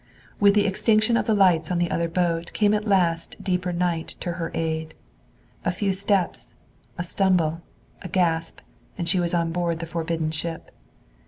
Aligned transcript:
With 0.39 0.55
the 0.55 0.65
extinction 0.65 1.15
of 1.15 1.27
the 1.27 1.35
lights 1.35 1.69
on 1.69 1.77
the 1.77 1.91
other 1.91 2.07
boat 2.09 2.53
came 2.53 2.73
at 2.73 2.87
last 2.87 3.43
deeper 3.43 3.71
night 3.71 4.15
to 4.21 4.31
her 4.31 4.49
aid. 4.55 4.95
A 5.63 5.71
few 5.71 5.93
steps, 5.93 6.55
a 6.97 7.03
stumble, 7.03 7.61
a 8.01 8.07
gasp 8.07 8.61
and 8.97 9.07
she 9.07 9.19
was 9.19 9.35
on 9.35 9.51
board 9.51 9.77
the 9.77 9.85
forbidden 9.85 10.31
ship. 10.31 10.71